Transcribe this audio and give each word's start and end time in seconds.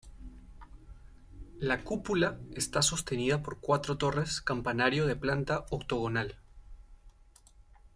La 1.59 1.83
cúpula 1.83 2.39
está 2.55 2.81
sostenida 2.81 3.43
por 3.43 3.59
cuatro 3.59 3.99
torres 3.99 4.41
campanario 4.41 5.05
de 5.05 5.15
planta 5.15 5.67
octogonal. 5.69 6.37